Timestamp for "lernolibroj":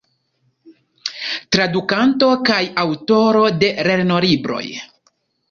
3.91-4.65